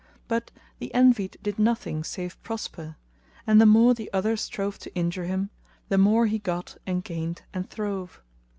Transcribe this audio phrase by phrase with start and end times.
[0.27, 0.49] But
[0.79, 2.95] the Envied did nothing save prosper;
[3.45, 5.51] and the more the other strove to injure him,
[5.89, 8.19] the more he got and gained and throve.